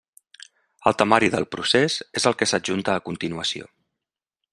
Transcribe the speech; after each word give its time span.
El 0.91 0.95
temari 1.01 1.29
del 1.35 1.45
procés 1.55 1.97
és 2.21 2.27
el 2.31 2.37
que 2.39 2.47
s'adjunta 2.53 2.95
a 2.95 3.05
continuació. 3.11 3.69